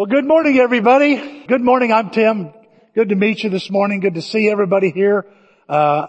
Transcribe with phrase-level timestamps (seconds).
[0.00, 1.44] Well, good morning, everybody.
[1.46, 1.92] Good morning.
[1.92, 2.54] I'm Tim.
[2.94, 4.00] Good to meet you this morning.
[4.00, 5.26] Good to see everybody here.
[5.68, 6.06] Uh,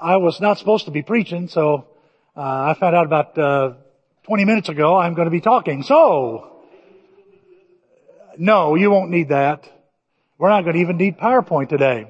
[0.00, 1.86] I was not supposed to be preaching, so
[2.34, 3.74] uh, I found out about uh,
[4.22, 5.82] 20 minutes ago I'm going to be talking.
[5.82, 6.62] So,
[8.38, 9.70] no, you won't need that.
[10.38, 12.06] We're not going to even need PowerPoint today.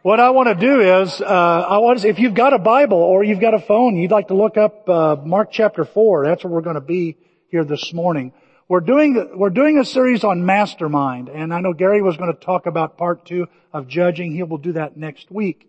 [0.00, 2.96] What I want to do is, uh, I want to, if you've got a Bible
[2.96, 6.24] or you've got a phone, you'd like to look up uh, Mark chapter four.
[6.24, 7.18] That's where we're going to be
[7.50, 8.32] here this morning.
[8.70, 12.38] We're doing we're doing a series on mastermind, and I know Gary was going to
[12.38, 14.30] talk about part two of judging.
[14.30, 15.68] He will do that next week.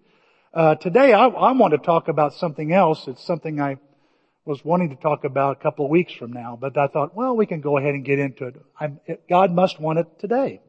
[0.53, 3.07] Uh, today, I, I want to talk about something else.
[3.07, 3.77] It's something I
[4.45, 7.35] was wanting to talk about a couple of weeks from now, but I thought, well,
[7.35, 8.55] we can go ahead and get into it.
[9.07, 10.61] it God must want it today.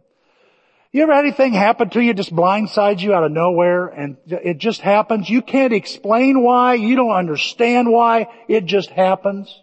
[0.91, 4.57] You ever had anything happen to you, just blindsides you out of nowhere and it
[4.57, 5.29] just happens?
[5.29, 6.77] You can't explain why.
[6.77, 8.29] You don't understand why.
[8.49, 9.55] It just happens.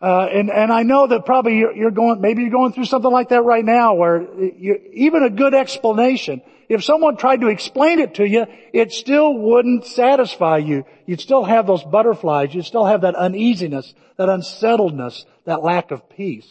[0.00, 3.10] Uh, and, and I know that probably you're, you're, going, maybe you're going through something
[3.10, 7.98] like that right now where you, even a good explanation, if someone tried to explain
[7.98, 10.86] it to you, it still wouldn't satisfy you.
[11.04, 12.54] You'd still have those butterflies.
[12.54, 16.48] You'd still have that uneasiness, that unsettledness, that lack of peace.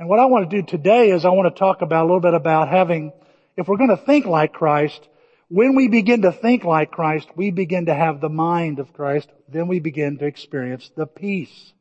[0.00, 2.20] And what I want to do today is I want to talk about a little
[2.20, 3.12] bit about having,
[3.56, 5.06] if we're going to think like Christ,
[5.46, 9.28] when we begin to think like Christ, we begin to have the mind of Christ,
[9.48, 11.74] then we begin to experience the peace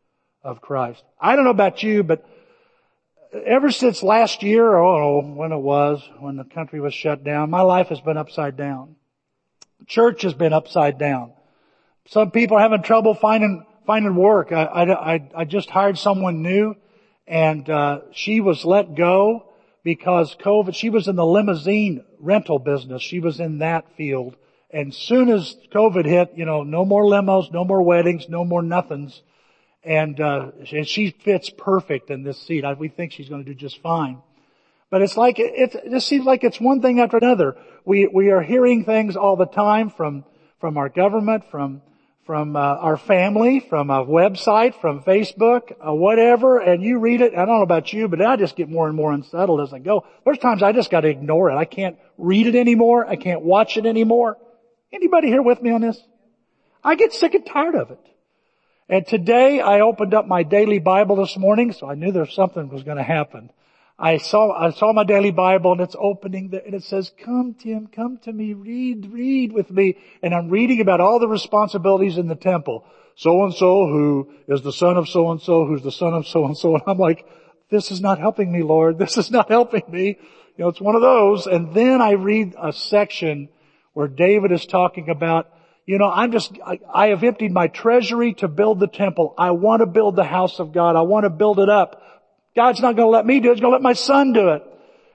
[0.44, 1.04] of Christ.
[1.20, 2.26] I don't know about you, but
[3.46, 7.62] ever since last year, oh, when it was, when the country was shut down, my
[7.62, 8.96] life has been upside down.
[9.88, 11.34] Church has been upside down.
[12.08, 14.52] Some people are having trouble finding, finding work.
[14.52, 16.76] I, I, I just hired someone new
[17.30, 19.46] and uh, she was let go
[19.84, 20.74] because COVID.
[20.74, 23.04] She was in the limousine rental business.
[23.04, 24.36] She was in that field,
[24.72, 28.64] and soon as COVID hit, you know, no more limos, no more weddings, no more
[28.64, 29.22] nothings,
[29.90, 32.64] and uh, and she fits perfect in this seat.
[32.64, 34.22] I, we think she's going to do just fine.
[34.92, 37.58] But it's like it, it just seems like it's one thing after another.
[37.86, 40.26] We we are hearing things all the time from
[40.60, 41.82] from our government, from
[42.28, 47.34] from uh, our family, from a website, from Facebook, uh, whatever, and you read it.
[47.34, 49.80] I don't know about you, but I just get more and more unsettled as I
[49.80, 50.06] go.
[50.24, 51.56] There's times I just got to ignore it.
[51.56, 53.08] I can't read it anymore.
[53.08, 54.38] I can't watch it anymore.
[54.94, 56.00] Anybody here with me on this?
[56.84, 58.00] I get sick and tired of it.
[58.92, 62.34] And today I opened up my daily Bible this morning, so I knew there was
[62.34, 63.52] something was going to happen.
[64.00, 67.54] I saw, I saw my daily Bible and it's opening there and it says, come
[67.54, 69.98] Tim, come to me, read, read with me.
[70.24, 72.84] And I'm reading about all the responsibilities in the temple.
[73.14, 76.26] So and so who is the son of so and so, who's the son of
[76.26, 76.74] so and so.
[76.74, 77.28] And I'm like,
[77.70, 78.98] this is not helping me, Lord.
[78.98, 80.18] This is not helping me.
[80.58, 81.46] You know, it's one of those.
[81.46, 83.50] And then I read a section
[83.94, 85.48] where David is talking about,
[85.86, 89.34] you know, I'm just, I, I have emptied my treasury to build the temple.
[89.38, 90.96] I want to build the house of God.
[90.96, 92.02] I want to build it up.
[92.56, 93.56] God's not going to let me do it.
[93.56, 94.64] He's going to let my son do it.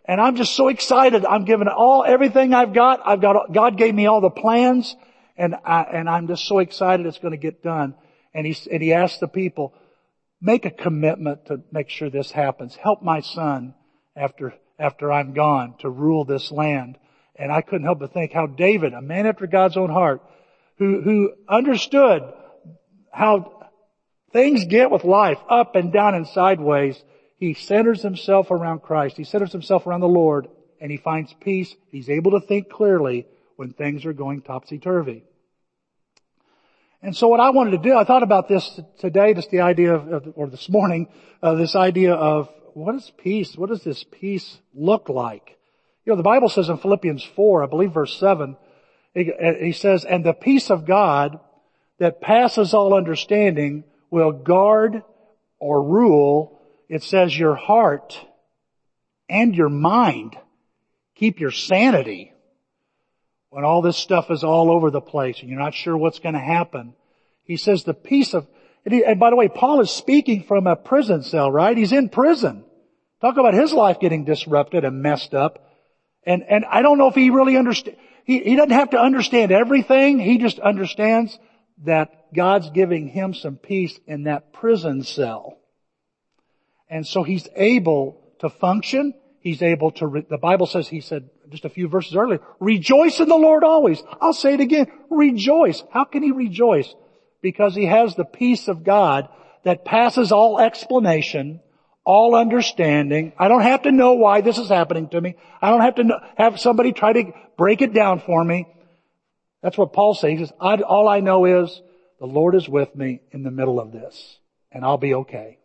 [0.05, 1.25] And I'm just so excited.
[1.25, 3.01] I'm giving all, everything I've got.
[3.07, 4.95] I've got, God gave me all the plans
[5.37, 7.95] and I, and I'm just so excited it's going to get done.
[8.33, 9.75] And he, and he asked the people,
[10.41, 12.77] make a commitment to make sure this happens.
[12.77, 13.75] Help my son
[14.17, 16.99] after, after I'm gone to rule this land.
[17.37, 20.23] And I couldn't help but think how David, a man after God's own heart,
[20.79, 22.23] who, who understood
[23.13, 23.69] how
[24.33, 27.01] things get with life up and down and sideways,
[27.37, 29.17] he centers himself around Christ.
[29.17, 30.49] He centers himself around the Lord
[30.81, 31.75] and he finds peace.
[31.91, 33.27] He's able to think clearly
[33.57, 35.25] when things are going topsy-turvy.
[37.03, 39.95] And so what I wanted to do, I thought about this today, just the idea
[39.95, 41.09] of, or this morning,
[41.43, 43.57] uh, this idea of what is peace?
[43.57, 45.59] What does this peace look like?
[46.05, 48.57] You know, the Bible says in Philippians 4, I believe verse 7,
[49.15, 51.39] he says, and the peace of God
[51.99, 55.03] that passes all understanding will guard
[55.59, 58.19] or rule it says your heart
[59.29, 60.37] and your mind
[61.15, 62.33] keep your sanity
[63.51, 66.35] when all this stuff is all over the place and you're not sure what's going
[66.35, 66.95] to happen.
[67.45, 68.47] He says the peace of,
[68.85, 71.77] and, he, and by the way, Paul is speaking from a prison cell, right?
[71.77, 72.65] He's in prison.
[73.21, 75.71] Talk about his life getting disrupted and messed up.
[76.27, 79.53] And, and I don't know if he really understands, he, he doesn't have to understand
[79.53, 80.19] everything.
[80.19, 81.39] He just understands
[81.85, 85.59] that God's giving him some peace in that prison cell.
[86.89, 89.15] And so he's able to function.
[89.41, 93.21] He's able to, re- the Bible says, he said just a few verses earlier, rejoice
[93.21, 94.03] in the Lord always.
[94.21, 95.83] I'll say it again, rejoice.
[95.91, 96.95] How can he rejoice?
[97.43, 99.29] Because he has the peace of God
[99.65, 101.61] that passes all explanation,
[102.05, 103.33] all understanding.
[103.39, 105.37] I don't have to know why this is happening to me.
[105.61, 108.67] I don't have to know, have somebody try to break it down for me.
[109.63, 110.31] That's what Paul says.
[110.31, 111.81] He says, all I know is
[112.21, 114.39] the Lord is with me in the middle of this
[114.71, 115.59] and I'll be okay.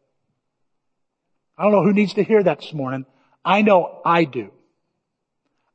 [1.57, 3.05] I don't know who needs to hear that this morning.
[3.43, 4.51] I know I do.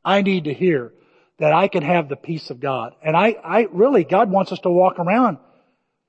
[0.03, 0.93] I need to hear
[1.39, 2.95] that I can have the peace of God.
[3.03, 5.39] And I, I really, God wants us to walk around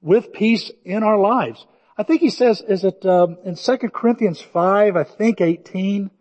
[0.01, 1.66] with peace in our lives.
[1.97, 6.12] I think he says, is it um, in 2 Corinthians 5, I think 18,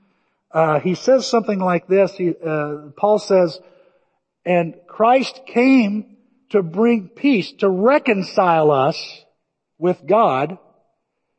[0.52, 2.14] uh, he says something like this.
[2.14, 3.58] He, uh, Paul says,
[4.44, 6.16] and Christ came
[6.50, 9.24] to bring peace, to reconcile us
[9.76, 10.58] with God,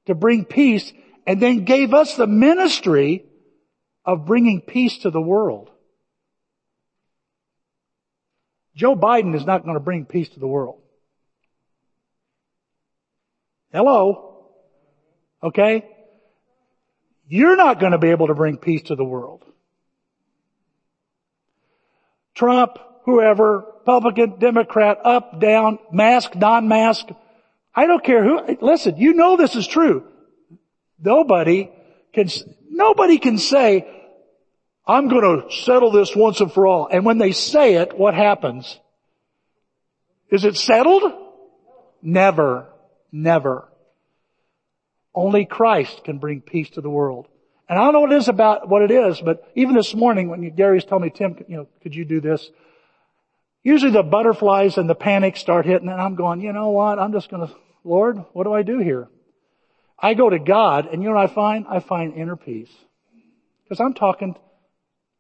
[0.08, 0.92] to bring peace,
[1.26, 3.24] and then gave us the ministry
[4.04, 5.70] of bringing peace to the world.
[8.76, 10.82] Joe Biden is not going to bring peace to the world.
[13.72, 14.25] Hello?
[15.46, 15.88] Okay?
[17.28, 19.44] You're not going to be able to bring peace to the world.
[22.34, 27.08] Trump, whoever, Republican, Democrat, up, down, mask, non-mask.
[27.76, 30.04] I don't care who, listen, you know this is true.
[31.00, 31.70] Nobody
[32.14, 32.28] can,
[32.70, 33.88] nobody can say,
[34.88, 36.88] I'm going to settle this once and for all.
[36.92, 38.80] And when they say it, what happens?
[40.30, 41.04] Is it settled?
[42.02, 42.68] Never.
[43.12, 43.68] Never.
[45.16, 47.28] Only Christ can bring peace to the world.
[47.70, 50.30] And I don't know what it is about what it is, but even this morning
[50.30, 52.52] when Gary's told me, Tim, you know, could you do this?
[53.64, 57.00] Usually the butterflies and the panic start hitting and I'm going, you know what?
[57.00, 59.08] I'm just going to, Lord, what do I do here?
[59.98, 61.66] I go to God and you know what I find?
[61.68, 62.70] I find inner peace.
[63.64, 64.36] Because I'm talking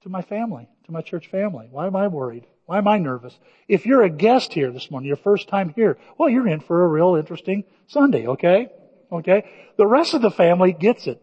[0.03, 1.67] to my family, to my church family.
[1.71, 2.45] Why am I worried?
[2.67, 3.35] Why am I nervous?
[3.67, 6.83] If you're a guest here this morning, your first time here, well, you're in for
[6.83, 8.69] a real interesting Sunday, okay?
[9.17, 9.43] Okay?
[9.77, 11.21] The rest of the family gets it.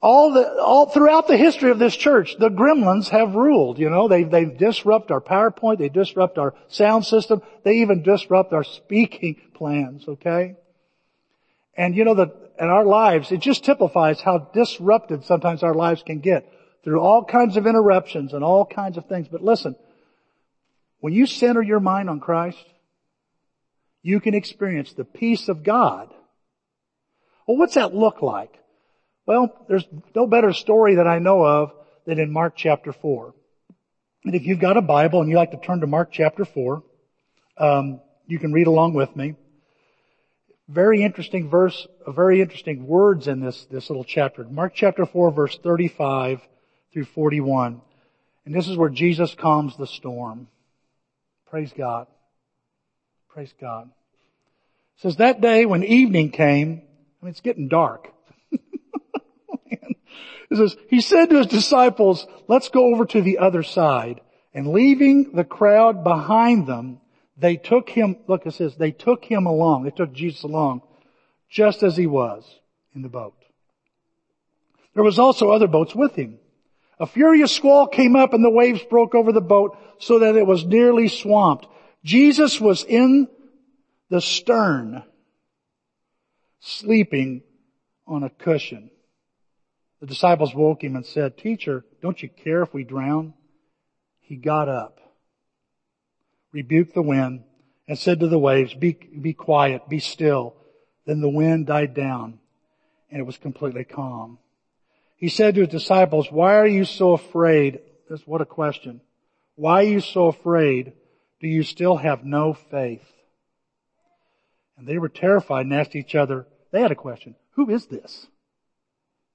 [0.00, 4.08] All the, all throughout the history of this church, the gremlins have ruled, you know,
[4.08, 9.40] they, they disrupt our PowerPoint, they disrupt our sound system, they even disrupt our speaking
[9.54, 10.56] plans, okay?
[11.76, 16.02] And you know that in our lives, it just typifies how disrupted sometimes our lives
[16.02, 16.52] can get
[16.82, 19.28] through all kinds of interruptions and all kinds of things.
[19.30, 19.76] But listen,
[20.98, 22.64] when you center your mind on Christ,
[24.02, 26.12] you can experience the peace of God.
[27.52, 28.58] Well, what's that look like?
[29.26, 29.84] Well, there's
[30.16, 31.74] no better story that I know of
[32.06, 33.34] than in Mark chapter 4.
[34.24, 36.82] And if you've got a Bible and you like to turn to Mark chapter 4,
[37.58, 39.34] um, you can read along with me.
[40.66, 44.44] Very interesting verse, very interesting words in this, this little chapter.
[44.44, 46.40] Mark chapter 4 verse 35
[46.94, 47.82] through 41.
[48.46, 50.48] And this is where Jesus calms the storm.
[51.50, 52.06] Praise God.
[53.28, 53.90] Praise God.
[54.96, 56.84] It says that day when evening came,
[57.22, 58.12] I mean it's getting dark.
[58.50, 59.96] it
[60.56, 64.20] says, he said to his disciples, let's go over to the other side.
[64.52, 67.00] And leaving the crowd behind them,
[67.36, 70.82] they took him, look it says, they took him along, they took Jesus along,
[71.48, 72.44] just as he was
[72.94, 73.36] in the boat.
[74.94, 76.38] There was also other boats with him.
[76.98, 80.46] A furious squall came up and the waves broke over the boat so that it
[80.46, 81.66] was nearly swamped.
[82.04, 83.28] Jesus was in
[84.10, 85.02] the stern,
[86.62, 87.42] sleeping
[88.06, 88.90] on a cushion.
[90.00, 93.34] The disciples woke him and said, Teacher, don't you care if we drown?
[94.20, 94.98] He got up,
[96.52, 97.44] rebuked the wind,
[97.86, 100.54] and said to the waves, be, be quiet, be still.
[101.04, 102.38] Then the wind died down
[103.10, 104.38] and it was completely calm.
[105.16, 107.80] He said to his disciples, why are you so afraid?
[108.08, 109.00] This, what a question.
[109.54, 110.94] Why are you so afraid?
[111.40, 113.04] Do you still have no faith?
[114.78, 118.26] And they were terrified and asked each other, they had a question, who is this?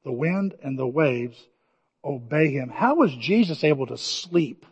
[0.03, 1.37] The wind and the waves
[2.03, 2.69] obey him.
[2.69, 4.65] How was Jesus able to sleep?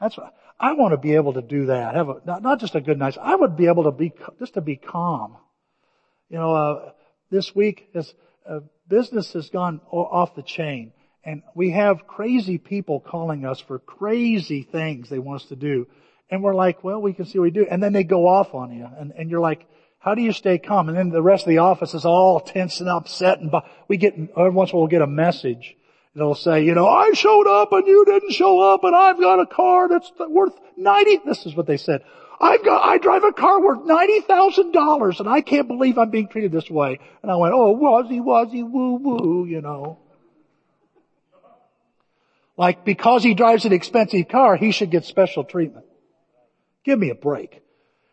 [0.00, 1.94] That's what, I want to be able to do that.
[1.94, 3.16] Have a, not, not just a good night.
[3.20, 5.36] I would be able to be, just to be calm.
[6.28, 6.92] You know, uh,
[7.30, 8.12] this week is,
[8.48, 10.92] uh, business has gone off the chain
[11.24, 15.86] and we have crazy people calling us for crazy things they want us to do.
[16.30, 17.66] And we're like, well, we can see what we do.
[17.70, 19.66] And then they go off on you and, and you're like,
[20.00, 20.88] how do you stay calm?
[20.88, 23.52] And then the rest of the office is all tense and upset and
[23.86, 25.76] we get, every once in a while we'll get a message.
[26.14, 29.20] And it'll say, you know, I showed up and you didn't show up and I've
[29.20, 32.02] got a car that's worth 90, this is what they said.
[32.40, 36.50] I've got, I drive a car worth $90,000 and I can't believe I'm being treated
[36.50, 36.98] this way.
[37.22, 39.98] And I went, oh, wuzzy, wuzzy, woo, woo, you know.
[42.56, 45.84] Like because he drives an expensive car, he should get special treatment.
[46.84, 47.62] Give me a break.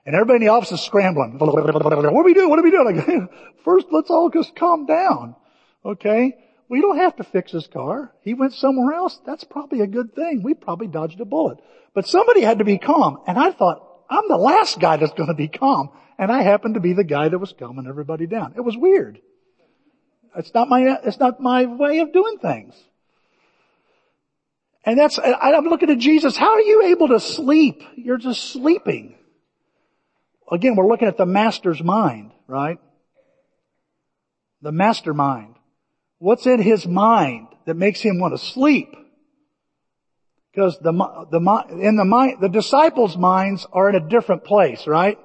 [0.08, 1.34] And everybody in the office is scrambling.
[1.38, 2.48] What do we do?
[2.48, 2.86] What do we do?
[2.86, 3.30] Like,
[3.66, 5.36] first, let's all just calm down.
[5.84, 6.34] Okay?
[6.70, 8.14] We don't have to fix his car.
[8.22, 9.20] He went somewhere else.
[9.26, 10.44] That's probably a good thing.
[10.44, 11.60] We probably dodged a bullet.
[11.94, 13.20] But somebody had to be calm.
[13.28, 15.90] And I thought, I'm the last guy that's going to be calm.
[16.18, 18.54] And I happened to be the guy that was calming everybody down.
[18.56, 19.20] It was weird.
[20.38, 22.76] It's not my, it's not my way of doing things.
[24.86, 26.38] And that's, I'm looking at Jesus.
[26.38, 27.84] How are you able to sleep?
[27.98, 29.17] You're just sleeping.
[30.52, 32.80] Again, we're looking at the master's mind, right?
[34.62, 35.56] The mastermind.
[36.20, 38.96] What's in his mind that makes him want to sleep?
[40.52, 45.20] Because the, the, in the mind, the disciples' minds are in a different place, right?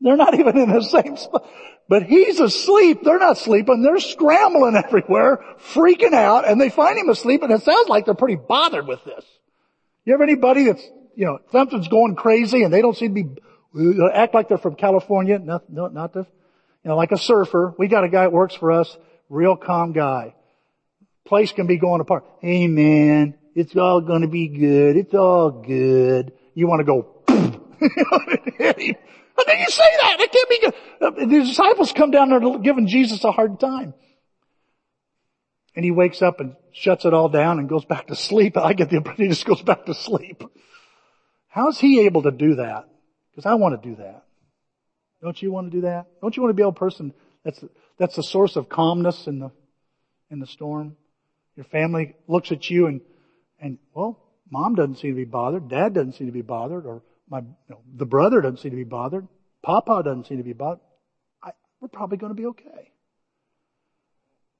[0.00, 1.48] They're not even in the same spot.
[1.88, 3.00] But he's asleep.
[3.02, 3.82] They're not sleeping.
[3.82, 5.42] They're scrambling everywhere,
[5.72, 9.02] freaking out, and they find him asleep, and it sounds like they're pretty bothered with
[9.04, 9.24] this.
[10.04, 10.82] You have anybody that's,
[11.16, 13.40] you know, something's going crazy and they don't seem to be,
[14.12, 15.38] act like they're from California?
[15.38, 16.26] No, no, not this.
[16.84, 17.74] You know, like a surfer.
[17.78, 18.96] We got a guy that works for us,
[19.28, 20.34] real calm guy.
[21.24, 22.24] Place can be going apart.
[22.40, 24.96] Hey man, it's all gonna be good.
[24.96, 26.32] It's all good.
[26.54, 27.22] You want to go.
[27.28, 27.36] How
[29.44, 30.16] can you say that?
[30.18, 30.74] It can't be good.
[31.28, 33.94] The disciples come down there giving Jesus a hard time.
[35.76, 38.56] And he wakes up and shuts it all down and goes back to sleep.
[38.56, 40.42] I get the impression he just goes back to sleep.
[41.46, 42.87] How's he able to do that?
[43.38, 44.24] Because I want to do that.
[45.22, 46.06] Don't you want to do that?
[46.20, 47.14] Don't you want to be a person
[47.44, 47.62] that's,
[47.96, 49.52] that's a source of calmness in the,
[50.28, 50.96] in the storm?
[51.54, 53.00] Your family looks at you and,
[53.60, 54.18] and, well,
[54.50, 55.68] mom doesn't seem to be bothered.
[55.68, 58.76] Dad doesn't seem to be bothered or my, you know, the brother doesn't seem to
[58.76, 59.28] be bothered.
[59.62, 60.80] Papa doesn't seem to be bothered.
[61.40, 62.90] I, we're probably going to be okay.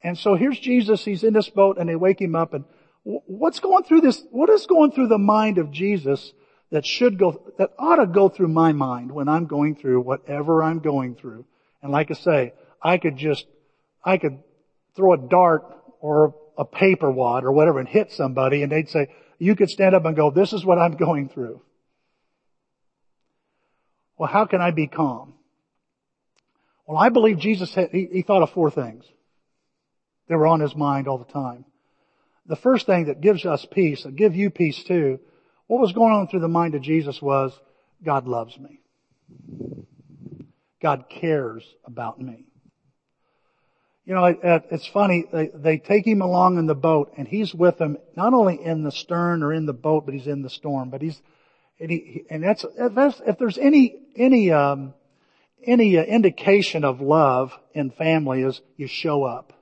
[0.04, 1.04] And so here's Jesus.
[1.04, 2.64] He's in this boat and they wake him up and
[3.02, 6.32] what's going through this, what is going through the mind of Jesus
[6.70, 10.62] that should go, that ought to go through my mind when I'm going through whatever
[10.62, 11.46] I'm going through.
[11.82, 13.46] And like I say, I could just,
[14.04, 14.38] I could
[14.94, 15.64] throw a dart
[16.00, 19.08] or a paper wad or whatever and hit somebody and they'd say,
[19.38, 21.62] you could stand up and go, this is what I'm going through.
[24.18, 25.34] Well, how can I be calm?
[26.86, 29.04] Well, I believe Jesus had, he, he thought of four things
[30.28, 31.64] that were on his mind all the time.
[32.46, 35.20] The first thing that gives us peace, and give you peace too,
[35.68, 37.52] what was going on through the mind of Jesus was,
[38.04, 38.80] God loves me.
[40.82, 42.46] God cares about me.
[44.04, 47.76] You know, it's funny, they, they take him along in the boat and he's with
[47.76, 50.88] them, not only in the stern or in the boat, but he's in the storm,
[50.88, 51.20] but he's,
[51.78, 54.94] and, he, and that's, if, that's, if there's any, any, um,
[55.62, 59.52] any uh, indication of love in family is you show up.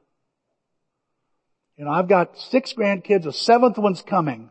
[1.76, 4.50] You know, I've got six grandkids, a seventh one's coming.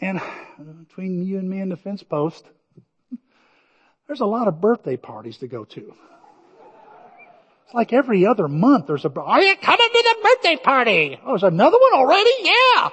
[0.00, 2.44] And uh, between you and me and the fence post,
[4.06, 5.94] there's a lot of birthday parties to go to.
[7.64, 11.20] It's like every other month there's a, are you coming to the birthday party?
[11.22, 12.30] Oh, there's another one already?
[12.40, 12.88] Yeah.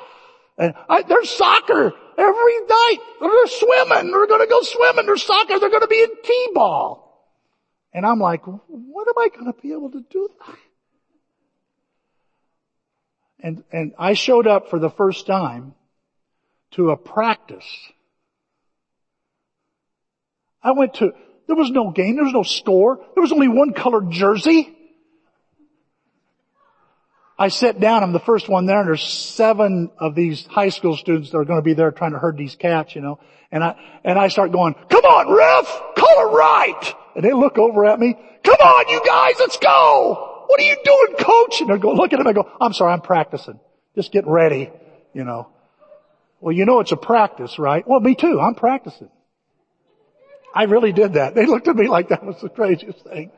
[0.57, 2.97] And I, there's soccer every night.
[3.21, 4.11] They're swimming.
[4.11, 5.05] They're going to go swimming.
[5.05, 5.59] There's soccer.
[5.59, 7.03] They're going to be in t-ball.
[7.93, 10.29] And I'm like, what am I going to be able to do?
[13.39, 15.75] And, and I showed up for the first time
[16.75, 17.65] to a practice.
[20.61, 21.13] I went to,
[21.47, 24.75] there was no game, there was no score, there was only one colored jersey.
[27.37, 30.95] I sit down, I'm the first one there, and there's seven of these high school
[30.95, 33.19] students that are going to be there trying to herd these cats, you know.
[33.51, 35.67] And I, and I start going, come on, ref,
[35.97, 36.93] call it right.
[37.15, 40.45] And they look over at me, come on, you guys, let's go.
[40.47, 41.61] What are you doing, coach?
[41.61, 43.59] And they're going, look at him, I go, I'm sorry, I'm practicing.
[43.95, 44.71] Just get ready,
[45.13, 45.49] you know.
[46.45, 47.87] Well, you know it's a practice, right?
[47.87, 49.09] Well, me too, I'm practicing.
[50.53, 51.33] I really did that.
[51.33, 53.31] They looked at me like that was the craziest thing.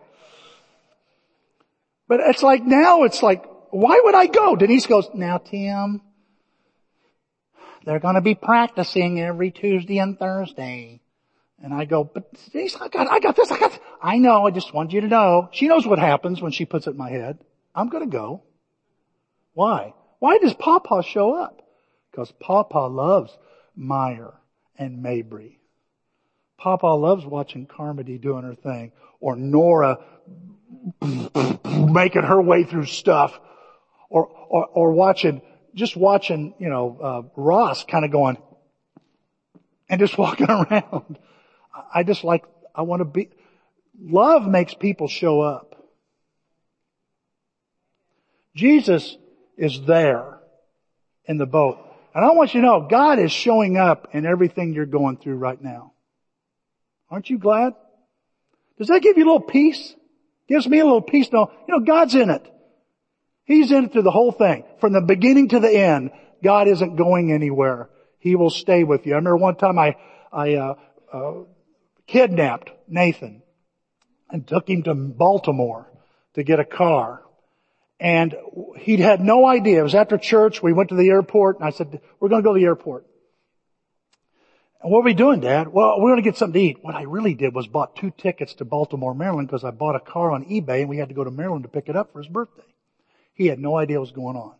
[2.09, 4.57] But it's like now it's like, why would I go?
[4.57, 6.01] Denise goes, now Tim,
[7.85, 10.99] they're going to be practicing every Tuesday and Thursday.
[11.63, 13.79] And I go, but Denise, I got, I got this, I got this.
[14.03, 15.47] I know, I just want you to know.
[15.53, 17.39] She knows what happens when she puts it in my head.
[17.73, 18.43] I'm going to go.
[19.53, 19.93] Why?
[20.19, 21.61] Why does Papa show up?
[22.17, 23.37] Because Papa loves
[23.75, 24.33] Meyer
[24.75, 25.59] and Mabry.
[26.57, 29.99] Papa loves watching Carmody doing her thing or Nora
[31.63, 33.39] making her way through stuff
[34.09, 35.43] or, or, or watching,
[35.75, 38.39] just watching, you know, uh, Ross kind of going
[39.87, 41.19] and just walking around.
[41.93, 43.29] I just like, I want to be,
[44.01, 45.87] love makes people show up.
[48.55, 49.17] Jesus
[49.55, 50.39] is there
[51.25, 51.83] in the boat.
[52.17, 55.35] And I want you to know, God is showing up in everything you're going through
[55.35, 55.93] right now.
[57.11, 57.73] Aren't you glad?
[58.79, 59.93] Does that give you a little peace?
[60.49, 61.31] Gives me a little peace.
[61.31, 62.43] No, you know, God's in it.
[63.45, 64.63] He's in it through the whole thing.
[64.79, 66.09] From the beginning to the end,
[66.43, 67.87] God isn't going anywhere.
[68.17, 69.13] He will stay with you.
[69.13, 69.95] I remember one time I,
[70.33, 70.73] I, uh,
[71.13, 71.33] uh,
[72.07, 73.43] kidnapped Nathan
[74.31, 75.87] and took him to Baltimore
[76.33, 77.21] to get a car.
[77.99, 78.35] And
[78.77, 79.79] he'd had no idea.
[79.79, 80.61] It was after church.
[80.61, 83.05] We went to the airport and I said, we're going to go to the airport.
[84.81, 85.69] And what are we doing, Dad?
[85.69, 86.77] Well, we're going to get something to eat.
[86.83, 89.99] What I really did was bought two tickets to Baltimore, Maryland because I bought a
[89.99, 92.19] car on eBay and we had to go to Maryland to pick it up for
[92.19, 92.61] his birthday.
[93.33, 94.53] He had no idea what was going on.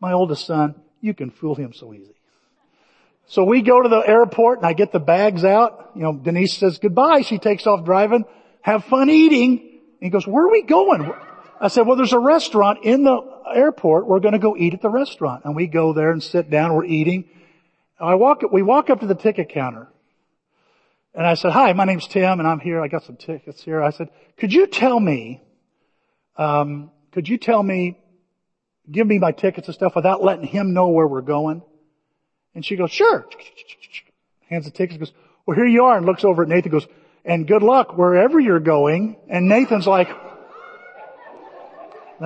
[0.00, 2.14] My oldest son, you can fool him so easy.
[3.26, 5.90] So we go to the airport and I get the bags out.
[5.94, 7.20] You know, Denise says goodbye.
[7.20, 8.24] She takes off driving.
[8.62, 9.58] Have fun eating.
[9.58, 11.12] And he goes, where are we going?
[11.62, 13.20] I said, well, there's a restaurant in the
[13.54, 14.08] airport.
[14.08, 15.44] We're going to go eat at the restaurant.
[15.44, 16.74] And we go there and sit down.
[16.74, 17.30] We're eating.
[18.00, 19.86] I walk, we walk up to the ticket counter.
[21.14, 22.82] And I said, hi, my name's Tim and I'm here.
[22.82, 23.80] I got some tickets here.
[23.80, 25.40] I said, could you tell me,
[26.36, 27.96] um, could you tell me,
[28.90, 31.62] give me my tickets and stuff without letting him know where we're going?
[32.56, 33.28] And she goes, sure.
[34.50, 35.12] Hands the tickets, goes,
[35.46, 36.88] well here you are, and looks over at Nathan, goes,
[37.24, 39.16] and good luck wherever you're going.
[39.28, 40.08] And Nathan's like,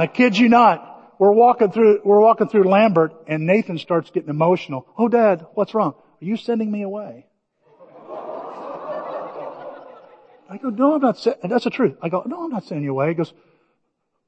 [0.01, 4.29] I kid you not, we're walking through, we're walking through Lambert and Nathan starts getting
[4.29, 4.87] emotional.
[4.99, 5.95] Oh dad, what's wrong?
[5.95, 7.27] Are you sending me away?
[10.49, 11.97] I go, no, I'm not, and that's the truth.
[12.01, 13.09] I go, no, I'm not sending you away.
[13.09, 13.33] He goes,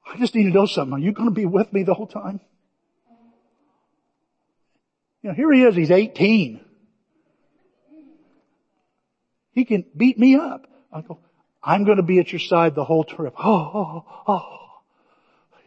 [0.06, 0.94] I just need to know something.
[0.94, 2.40] Are you going to be with me the whole time?
[5.22, 6.60] You know, here he is, he's 18.
[9.52, 10.66] He can beat me up.
[10.92, 11.18] I go,
[11.62, 13.34] I'm going to be at your side the whole trip.
[13.38, 14.24] Oh, oh, oh.
[14.28, 14.67] oh.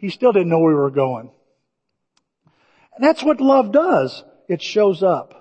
[0.02, 1.30] He still didn't know where we were going.
[2.96, 4.24] And that's what love does.
[4.48, 5.38] It shows up.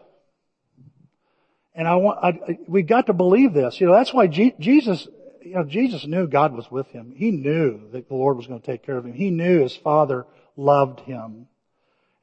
[1.74, 3.80] And I want, I, we got to believe this.
[3.80, 5.08] You know, that's why G, Jesus,
[5.40, 7.14] you know, Jesus knew God was with him.
[7.16, 9.14] He knew that the Lord was going to take care of him.
[9.14, 10.26] He knew his Father
[10.56, 11.46] loved him.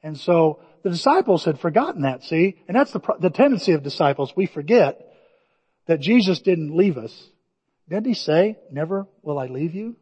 [0.04, 2.62] And so the disciples had forgotten that, see?
[2.68, 4.32] And that's the, the tendency of disciples.
[4.36, 5.12] We forget
[5.86, 7.30] that Jesus didn't leave us.
[7.88, 9.96] Didn't he say, never will I leave you?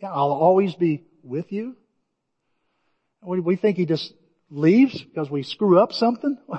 [0.00, 1.76] Yeah, I'll always be with you.
[3.22, 4.12] We, think he just
[4.50, 6.38] leaves because we screw up something.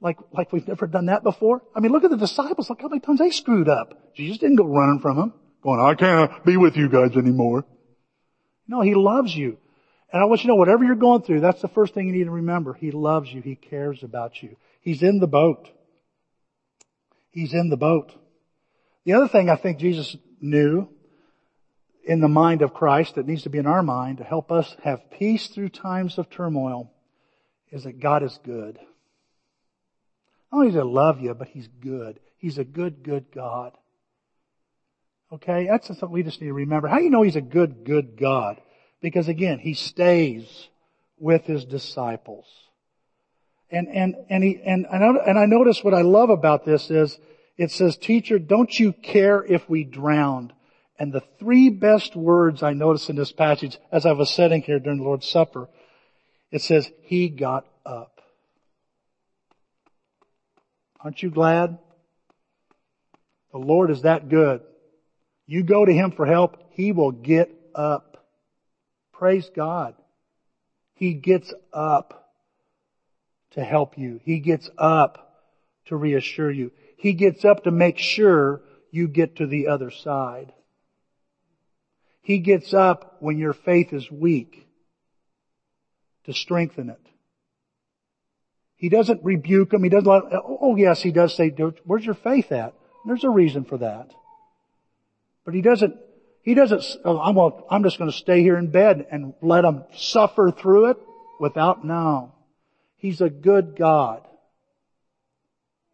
[0.00, 1.62] Like, like we've never done that before.
[1.74, 2.68] I mean, look at the disciples.
[2.68, 4.14] Look how many times they screwed up.
[4.14, 7.64] Jesus didn't go running from them, going, I can't be with you guys anymore.
[8.68, 9.56] No, he loves you.
[10.12, 12.12] And I want you to know, whatever you're going through, that's the first thing you
[12.12, 12.74] need to remember.
[12.74, 13.40] He loves you.
[13.40, 14.56] He cares about you.
[14.82, 15.70] He's in the boat.
[17.30, 18.12] He's in the boat.
[19.06, 20.88] The other thing I think Jesus knew
[22.06, 24.76] in the mind of Christ that needs to be in our mind to help us
[24.82, 26.92] have peace through times of turmoil
[27.70, 28.78] is that God is good.
[30.52, 32.20] Not only does He love you, but He's good.
[32.36, 33.72] He's a good, good God.
[35.32, 35.66] Okay?
[35.68, 36.88] That's something we just need to remember.
[36.88, 38.60] How do you know He's a good, good God?
[39.00, 40.68] Because again, He stays
[41.18, 42.46] with His disciples.
[43.70, 47.18] And, and, and he, and, and I notice what I love about this is,
[47.56, 50.52] it says, teacher, don't you care if we drowned?
[50.98, 54.78] And the three best words I noticed in this passage as I was sitting here
[54.78, 55.68] during the Lord's Supper,
[56.50, 58.20] it says, He got up.
[61.00, 61.78] Aren't you glad?
[63.52, 64.62] The Lord is that good.
[65.46, 68.26] You go to Him for help, He will get up.
[69.12, 69.94] Praise God.
[70.94, 72.32] He gets up
[73.52, 74.20] to help you.
[74.24, 75.42] He gets up
[75.86, 76.72] to reassure you.
[76.96, 80.52] He gets up to make sure you get to the other side.
[82.24, 84.66] He gets up when your faith is weak
[86.24, 87.06] to strengthen it.
[88.76, 89.84] He doesn't rebuke them.
[89.84, 91.50] He doesn't let, oh yes, he does say,
[91.84, 92.72] where's your faith at?
[93.06, 94.10] There's a reason for that.
[95.44, 95.96] But he doesn't,
[96.40, 97.36] he doesn't, oh, I'm,
[97.70, 100.96] I'm just going to stay here in bed and let them suffer through it
[101.38, 102.32] without, no.
[102.96, 104.22] He's a good God.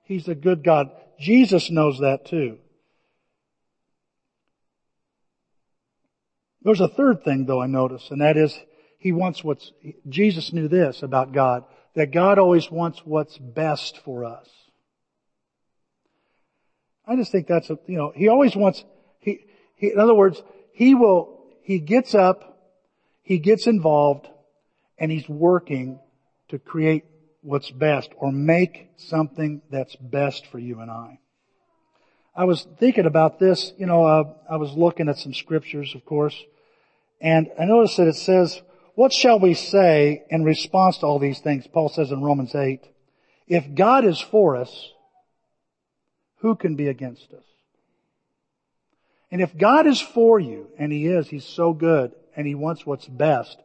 [0.04, 0.92] He's a good God.
[1.18, 2.58] Jesus knows that too.
[6.62, 8.58] There's a third thing though I notice, and that is
[8.98, 9.72] he wants what's,
[10.08, 14.48] Jesus knew this about God, that God always wants what's best for us.
[17.06, 18.84] I just think that's a, you know, he always wants,
[19.18, 19.44] he,
[19.74, 20.42] he, in other words,
[20.72, 22.76] he will, he gets up,
[23.22, 24.28] he gets involved,
[24.98, 25.98] and he's working
[26.48, 27.04] to create
[27.40, 31.20] what's best or make something that's best for you and I.
[32.34, 36.04] I was thinking about this, you know, uh, I was looking at some scriptures, of
[36.04, 36.36] course,
[37.20, 38.62] and I noticed that it says,
[38.94, 41.66] what shall we say in response to all these things?
[41.66, 42.80] Paul says in Romans 8,
[43.48, 44.92] if God is for us,
[46.36, 47.44] who can be against us?
[49.30, 52.86] And if God is for you, and He is, He's so good, and He wants
[52.86, 53.58] what's best,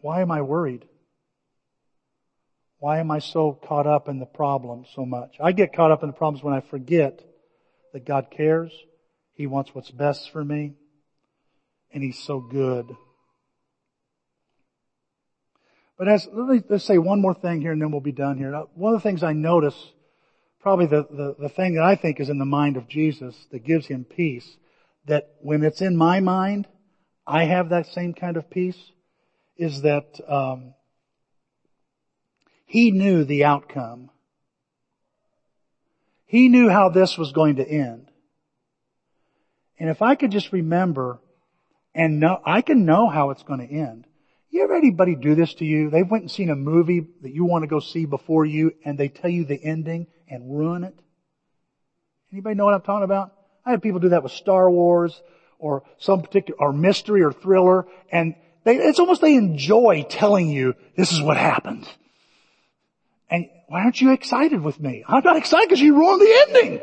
[0.00, 0.84] why am I worried?
[2.84, 5.36] Why am I so caught up in the problem so much?
[5.40, 7.18] I get caught up in the problems when I forget
[7.94, 8.72] that God cares.
[9.32, 10.74] He wants what's best for me.
[11.94, 12.94] and He's so good.
[15.96, 18.36] But as, let me let's say one more thing here and then we'll be done
[18.36, 18.52] here.
[18.74, 19.92] One of the things I notice,
[20.60, 23.64] probably the, the, the thing that I think is in the mind of Jesus that
[23.64, 24.58] gives Him peace,
[25.06, 26.68] that when it's in my mind,
[27.26, 28.76] I have that same kind of peace,
[29.56, 30.74] is that um,
[32.74, 34.10] He knew the outcome.
[36.26, 38.10] He knew how this was going to end.
[39.78, 41.20] And if I could just remember
[41.94, 44.08] and know, I can know how it's going to end.
[44.50, 45.88] You ever anybody do this to you?
[45.88, 48.98] They went and seen a movie that you want to go see before you and
[48.98, 50.98] they tell you the ending and ruin it?
[52.32, 53.34] Anybody know what I'm talking about?
[53.64, 55.22] I had people do that with Star Wars
[55.60, 58.34] or some particular, or mystery or thriller and
[58.64, 61.86] they, it's almost they enjoy telling you this is what happened.
[63.30, 65.04] And why aren't you excited with me?
[65.06, 66.80] I'm not excited because you ruined the ending.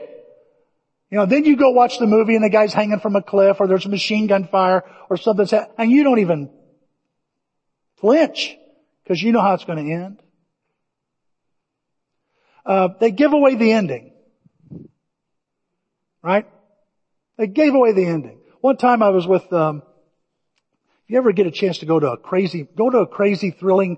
[1.10, 3.58] You know, then you go watch the movie and the guy's hanging from a cliff
[3.60, 6.50] or there's a machine gun fire or something and you don't even
[7.98, 8.56] flinch
[9.04, 10.22] because you know how it's going to end.
[12.66, 14.14] Uh, they give away the ending.
[16.24, 16.48] Right?
[17.38, 18.40] They gave away the ending.
[18.62, 19.82] One time I was with, um,
[21.04, 23.52] if you ever get a chance to go to a crazy, go to a crazy,
[23.52, 23.98] thrilling,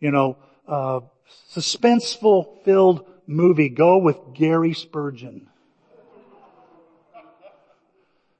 [0.00, 1.00] you know, uh,
[1.50, 5.48] suspenseful filled movie, go with Gary Spurgeon.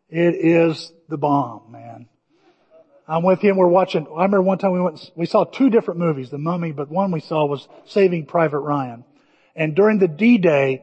[0.09, 2.09] It is the bomb, man.
[3.09, 3.57] I'm with him.
[3.57, 4.07] We're watching.
[4.07, 5.11] I remember one time we went.
[5.14, 9.05] We saw two different movies, The Mummy, but one we saw was Saving Private Ryan.
[9.55, 10.83] And during the D-Day,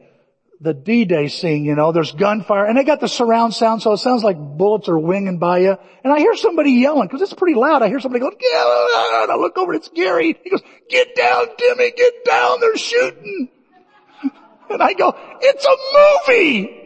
[0.60, 3.98] the D-Day scene, you know, there's gunfire, and they got the surround sound, so it
[3.98, 5.76] sounds like bullets are winging by you.
[6.02, 7.82] And I hear somebody yelling because it's pretty loud.
[7.82, 10.38] I hear somebody going, "Yeah!" And I look over, it's Gary.
[10.42, 11.92] He goes, "Get down, Timmy!
[11.96, 12.60] Get down!
[12.60, 13.48] They're shooting!"
[14.70, 16.80] And I go, "It's a movie."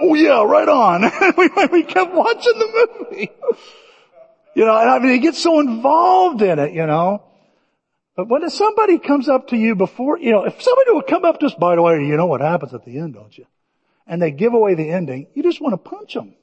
[0.00, 1.02] Oh yeah, right on.
[1.36, 3.30] we, we kept watching the movie.
[4.56, 7.22] You know, and I mean, he get so involved in it, you know.
[8.16, 11.38] But when somebody comes up to you before, you know, if somebody would come up
[11.40, 13.46] to us, by the way, you know what happens at the end, don't you?
[14.06, 16.34] And they give away the ending, you just want to punch them.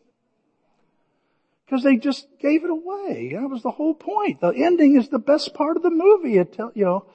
[1.65, 3.31] Because they just gave it away.
[3.33, 4.41] That was the whole point.
[4.41, 6.37] The ending is the best part of the movie.
[6.37, 7.05] It tell, you know,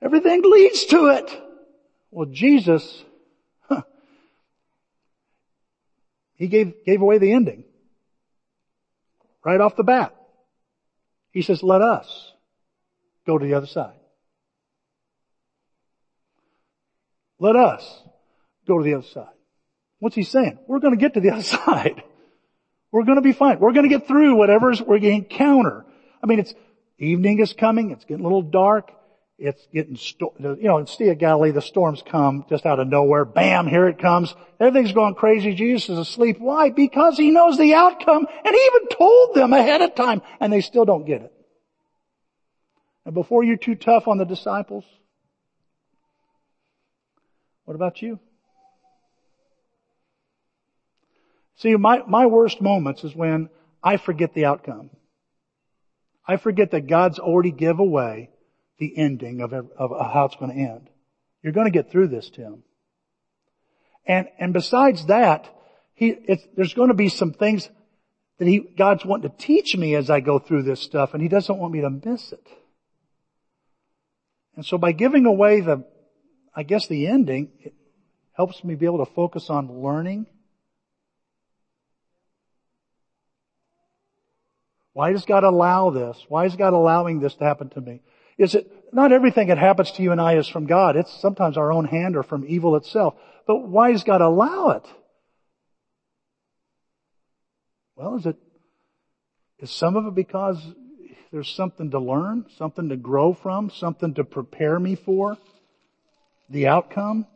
[0.00, 1.42] everything leads to it.
[2.10, 3.04] Well, Jesus
[6.42, 7.62] He gave, gave away the ending.
[9.44, 10.12] Right off the bat.
[11.30, 12.31] He says, let us
[13.26, 13.94] go to the other side.
[17.38, 18.02] Let us
[18.66, 19.26] go to the other side.
[19.98, 20.58] What's he saying?
[20.66, 22.02] We're going to get to the other side.
[22.90, 23.58] We're going to be fine.
[23.58, 25.84] We're going to get through whatever we're going to encounter.
[26.22, 26.54] I mean, it's
[26.98, 27.90] evening is coming.
[27.90, 28.92] It's getting a little dark.
[29.38, 33.24] It's getting, you know, in Sea of Galilee, the storms come just out of nowhere.
[33.24, 34.32] Bam, here it comes.
[34.60, 35.54] Everything's going crazy.
[35.54, 36.38] Jesus is asleep.
[36.38, 36.70] Why?
[36.70, 40.60] Because he knows the outcome and he even told them ahead of time and they
[40.60, 41.32] still don't get it.
[43.04, 44.84] And before you're too tough on the disciples,
[47.64, 48.18] what about you?
[51.56, 53.48] See, my, my worst moments is when
[53.82, 54.90] I forget the outcome.
[56.26, 58.30] I forget that God's already give away
[58.78, 60.88] the ending of, of how it's going to end.
[61.42, 62.62] You're going to get through this, Tim.
[64.06, 65.48] And, and besides that,
[65.94, 66.16] he,
[66.56, 67.68] there's going to be some things
[68.38, 71.28] that he, God's wanting to teach me as I go through this stuff, and he
[71.28, 72.46] doesn't want me to miss it.
[74.56, 75.84] And so by giving away the,
[76.54, 77.74] I guess the ending, it
[78.32, 80.26] helps me be able to focus on learning.
[84.92, 86.22] Why does God allow this?
[86.28, 88.00] Why is God allowing this to happen to me?
[88.38, 90.96] is it, not everything that happens to you and I is from God.
[90.96, 93.14] It's sometimes our own hand or from evil itself.
[93.46, 94.86] But why does God allow it?
[97.96, 98.36] Well, is it,
[99.58, 100.58] is some of it because
[101.32, 105.38] there's something to learn, something to grow from, something to prepare me for
[106.50, 107.26] the outcome?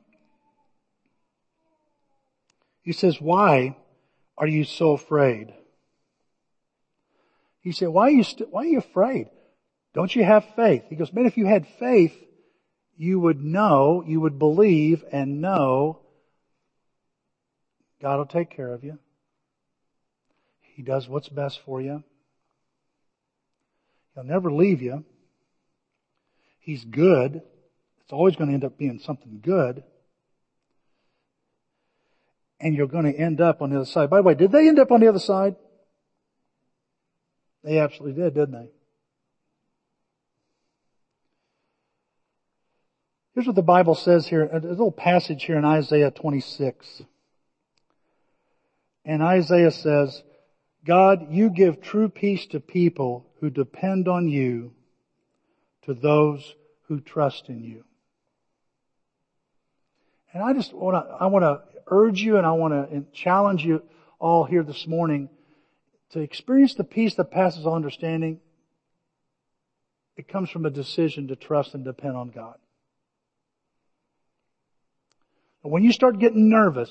[2.83, 3.77] He says, why
[4.37, 5.53] are you so afraid?
[7.61, 9.29] He said, why are you, st- why are you afraid?
[9.95, 10.85] Don't you have faith?
[10.89, 12.15] He goes, man, if you had faith,
[12.97, 16.01] you would know, you would believe and know
[18.01, 18.99] God will take care of you.
[20.61, 22.05] He does what's best for you.
[24.17, 25.05] He'll never leave you.
[26.59, 27.43] He's good.
[28.03, 29.85] It's always going to end up being something good.
[32.59, 34.09] And you're going to end up on the other side.
[34.09, 35.57] By the way, did they end up on the other side?
[37.63, 38.71] They absolutely did, didn't they?
[43.35, 47.03] Here's what the Bible says here, a little passage here in Isaiah 26.
[49.05, 50.23] And Isaiah says,
[50.87, 54.73] God, you give true peace to people who depend on you,
[55.83, 56.55] to those
[56.89, 57.85] who trust in you.
[60.33, 63.65] And I just want to, I want to urge you and I want to challenge
[63.65, 63.83] you
[64.19, 65.29] all here this morning
[66.11, 68.41] to experience the peace that passes all understanding.
[70.17, 72.57] It comes from a decision to trust and depend on God.
[75.63, 76.91] When you start getting nervous,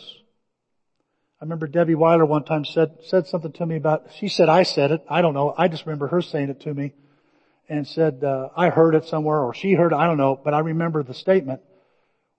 [1.39, 4.63] I remember Debbie Weiler one time said, said something to me about, she said I
[4.63, 5.04] said it.
[5.10, 5.54] I don't know.
[5.58, 6.93] I just remember her saying it to me
[7.67, 9.95] and said, uh, I heard it somewhere or she heard it.
[9.95, 11.62] I don't know, but I remember the statement.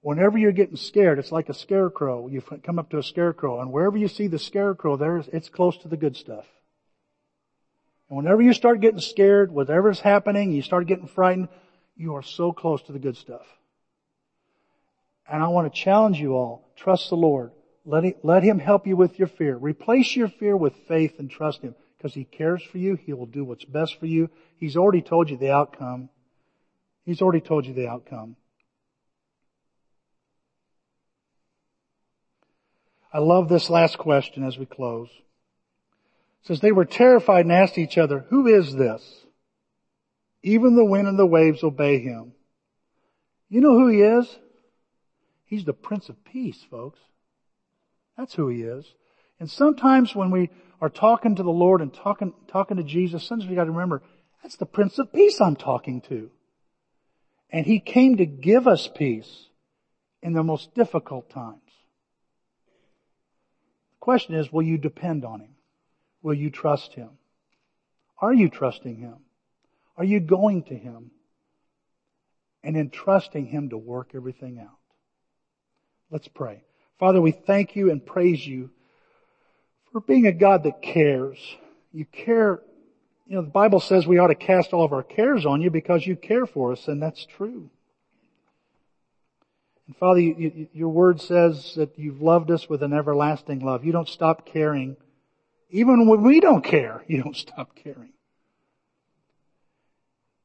[0.00, 2.28] Whenever you're getting scared, it's like a scarecrow.
[2.28, 5.76] You come up to a scarecrow and wherever you see the scarecrow there, it's close
[5.78, 6.46] to the good stuff.
[8.08, 11.48] And whenever you start getting scared, whatever's happening, you start getting frightened,
[11.96, 13.46] you are so close to the good stuff.
[15.28, 17.50] And I want to challenge you all, trust the Lord.
[17.86, 19.56] Let let him help you with your fear.
[19.56, 22.96] Replace your fear with faith and trust him because he cares for you.
[22.96, 24.28] He will do what's best for you.
[24.58, 26.08] He's already told you the outcome.
[27.04, 28.34] He's already told you the outcome.
[33.12, 35.08] I love this last question as we close.
[35.08, 39.02] It says they were terrified and asked each other, who is this?
[40.42, 42.32] Even the wind and the waves obey him.
[43.48, 44.38] You know who he is?
[45.44, 46.98] He's the Prince of Peace, folks.
[48.16, 48.86] That's who he is.
[49.38, 50.50] And sometimes when we
[50.80, 54.02] are talking to the Lord and talking, talking to Jesus, sometimes we gotta remember,
[54.42, 56.30] that's the Prince of Peace I'm talking to.
[57.50, 59.46] And he came to give us peace
[60.22, 61.60] in the most difficult times.
[63.92, 65.54] The question is, will you depend on him?
[66.22, 67.10] Will you trust him?
[68.18, 69.16] Are you trusting him?
[69.96, 71.10] Are you going to him?
[72.62, 74.78] And entrusting him to work everything out.
[76.10, 76.65] Let's pray.
[76.98, 78.70] Father, we thank you and praise you
[79.92, 81.38] for being a God that cares.
[81.92, 82.60] You care,
[83.26, 85.70] you know, the Bible says we ought to cast all of our cares on you
[85.70, 87.70] because you care for us, and that's true.
[89.86, 93.84] And Father, you, you, your word says that you've loved us with an everlasting love.
[93.84, 94.96] You don't stop caring.
[95.70, 98.12] Even when we don't care, you don't stop caring.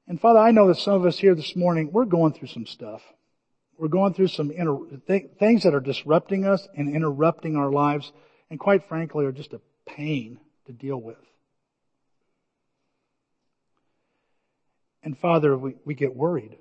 [0.07, 2.65] And Father, I know that some of us here this morning, we're going through some
[2.65, 3.01] stuff.
[3.81, 8.11] We're going through some inter- th- things that are disrupting us and interrupting our lives
[8.51, 11.17] and quite frankly are just a pain to deal with.
[15.01, 16.59] And Father, we, we get worried.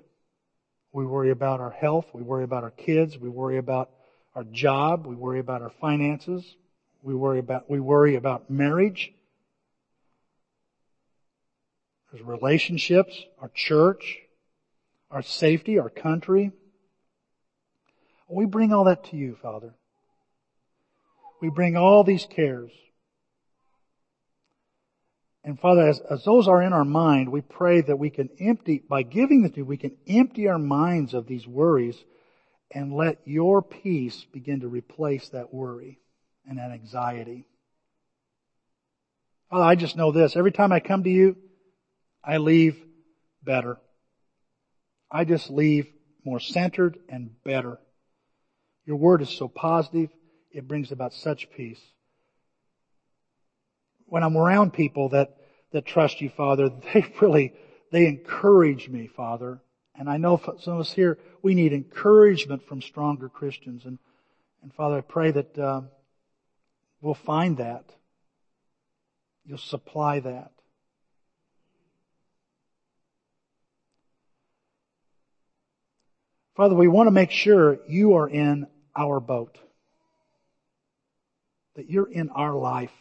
[0.93, 2.07] We worry about our health.
[2.11, 3.19] We worry about our kids.
[3.19, 3.91] We worry about
[4.33, 5.05] our job.
[5.05, 6.43] We worry about our finances.
[7.03, 9.13] We worry about, we worry about marriage.
[12.11, 14.21] There's relationships, our church,
[15.11, 16.51] our safety, our country.
[18.31, 19.73] We bring all that to you, Father.
[21.41, 22.71] We bring all these cares.
[25.43, 28.83] And Father, as, as those are in our mind, we pray that we can empty,
[28.87, 31.97] by giving them to you, we can empty our minds of these worries
[32.69, 35.99] and let your peace begin to replace that worry
[36.47, 37.45] and that anxiety.
[39.49, 40.35] Father, I just know this.
[40.35, 41.35] Every time I come to you,
[42.23, 42.81] I leave
[43.43, 43.77] better.
[45.11, 45.91] I just leave
[46.23, 47.79] more centered and better.
[48.85, 50.09] Your word is so positive.
[50.51, 51.79] It brings about such peace.
[54.05, 55.37] When I'm around people that,
[55.71, 57.53] that trust you, Father, they really,
[57.91, 59.61] they encourage me, Father.
[59.95, 63.85] And I know for some of us here, we need encouragement from stronger Christians.
[63.85, 63.99] And,
[64.63, 65.81] and Father, I pray that uh,
[67.01, 67.85] we'll find that.
[69.45, 70.51] You'll supply that.
[76.55, 79.57] Father, we want to make sure you are in our boat.
[81.75, 82.91] That you're in our life.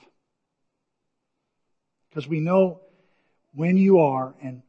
[2.08, 2.80] Because we know
[3.54, 4.62] when you are and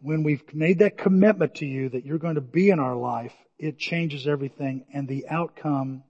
[0.00, 3.32] when we've made that commitment to you that you're going to be in our life,
[3.58, 6.02] it changes everything and the outcome,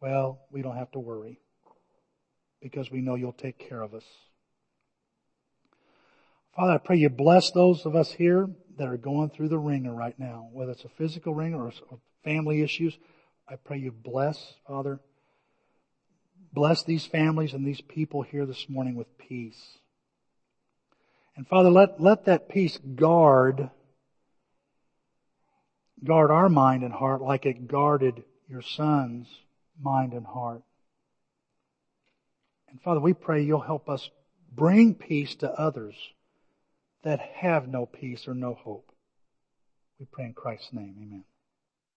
[0.00, 1.40] well, we don't have to worry
[2.62, 4.04] because we know you'll take care of us.
[6.54, 9.94] Father, I pray you bless those of us here that are going through the wringer
[9.94, 11.72] right now, whether it's a physical wringer or
[12.24, 12.96] family issues.
[13.50, 15.00] I pray you bless, Father.
[16.52, 19.78] Bless these families and these people here this morning with peace.
[21.36, 23.70] And Father, let, let that peace guard,
[26.04, 29.28] guard our mind and heart like it guarded your son's
[29.80, 30.62] mind and heart.
[32.70, 34.10] And Father, we pray you'll help us
[34.52, 35.94] bring peace to others
[37.02, 38.90] that have no peace or no hope.
[39.98, 40.96] We pray in Christ's name.
[40.98, 41.24] Amen.